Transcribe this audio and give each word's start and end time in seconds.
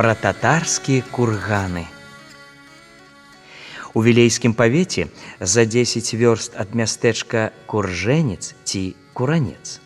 пра 0.00 0.14
татарскія 0.16 1.04
курганы. 1.12 1.84
У 3.92 4.00
вілейскім 4.00 4.54
павеце 4.56 5.12
за 5.40 5.66
10 5.68 6.08
вёрст 6.16 6.56
ад 6.56 6.72
мястэчка 6.72 7.52
куржэнец 7.68 8.56
ці 8.64 8.96
куранец. 9.12 9.84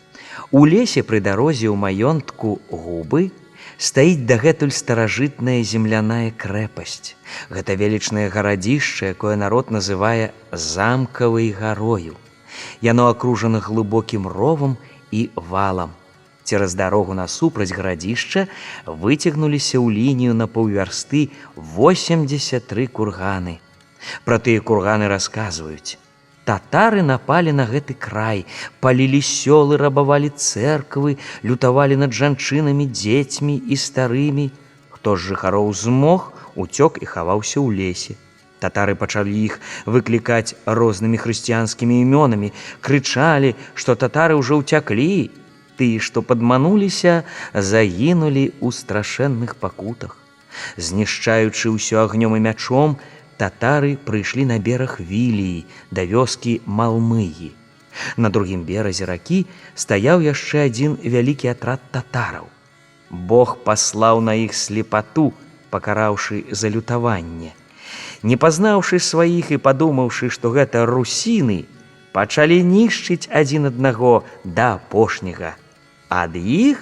У 0.55 0.63
лесе 0.63 1.03
пры 1.03 1.19
дарозе 1.19 1.67
ў 1.67 1.75
маёнтку 1.75 2.63
губы 2.71 3.35
стаіць 3.75 4.23
дагэтуль 4.23 4.71
старажытная 4.71 5.59
земляная 5.67 6.31
крэпасць. 6.31 7.19
Гэта 7.51 7.75
велічнае 7.75 8.31
гарадзішча, 8.31 9.11
якое 9.11 9.35
народ 9.35 9.67
называе 9.67 10.31
замкавай 10.55 11.51
гарою. 11.51 12.15
Яно 12.79 13.11
акружана 13.11 13.59
глыбокім 13.59 14.31
ровам 14.31 14.79
і 15.11 15.27
валам. 15.35 15.91
Цераз 16.45 16.75
дарогу 16.77 17.17
насупраць 17.17 17.73
гарадзішча 17.73 18.45
выцягнуліся 18.85 19.81
ў 19.81 19.89
лінію 19.97 20.33
на 20.37 20.45
паўвярсты 20.45 21.33
83 21.57 22.85
курганы. 22.85 23.57
Пра 24.29 24.37
тыя 24.37 24.61
курганы 24.61 25.09
расказваюць. 25.09 25.97
Татары 26.45 27.01
напалі 27.01 27.49
на 27.57 27.65
гэты 27.65 27.97
край, 27.97 28.45
палілі 28.77 29.21
сёлы, 29.25 29.81
рабавалі 29.81 30.29
цэрквы, 30.29 31.17
лютавалі 31.41 31.97
над 31.97 32.13
жанчынамі, 32.13 32.85
дзецьмі 32.93 33.55
і 33.57 33.75
старымі. 33.75 34.45
Хто 34.93 35.17
з 35.17 35.33
жыхароў 35.33 35.73
змог, 35.73 36.29
уцёк 36.53 37.01
і 37.01 37.09
хаваўся 37.09 37.57
ў 37.57 37.73
лесе. 37.73 38.13
Татары 38.61 38.93
пачалі 38.93 39.33
іх 39.33 39.57
выклікаць 39.89 40.53
рознымі 40.69 41.17
хрысціянскімі 41.17 41.97
імёнамі, 42.05 42.53
крычалі, 42.85 43.57
што 43.73 43.97
татары 43.97 44.37
ўжо 44.37 44.61
ўцяклі. 44.61 45.33
Тыя, 45.77 45.99
што 45.99 46.21
падмануліся, 46.21 47.23
загінулі 47.53 48.45
ў 48.63 48.67
страшэнных 48.71 49.55
пакутах. 49.59 50.15
Знішчаючы 50.79 51.75
ўсё 51.75 51.99
агнём 52.07 52.39
і 52.39 52.41
мячом, 52.47 52.95
татары 53.37 53.99
прыйшлі 54.07 54.47
на 54.51 54.57
бераг 54.59 54.97
віліі 54.99 55.67
да 55.91 56.07
вёскі 56.07 56.61
малмыі. 56.65 57.51
На 58.17 58.29
другім 58.29 58.63
беразе 58.67 59.05
ракі 59.07 59.45
стаяў 59.75 60.23
яшчэ 60.23 60.67
адзін 60.71 60.95
вялікі 61.03 61.51
атрад 61.51 61.83
татараў. 61.91 62.47
Бог 63.09 63.57
паслаў 63.67 64.23
на 64.23 64.35
іх 64.35 64.55
слепату, 64.55 65.31
пакараўшы 65.69 66.43
залютаванне. 66.51 67.51
Не 68.23 68.37
пазнаўшы 68.39 68.99
сваіх 68.99 69.51
і 69.51 69.61
падумаўшы, 69.61 70.31
што 70.31 70.51
гэта 70.55 70.85
русіны, 70.89 71.65
пачалі 72.15 72.63
нішчыць 72.63 73.27
адзін 73.27 73.71
аднаго 73.71 74.23
да 74.43 74.73
апошняга. 74.79 75.55
Ад 76.15 76.35
іх 76.39 76.81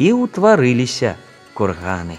і 0.00 0.08
ўтварыліся 0.16 1.16
курганы. 1.56 2.16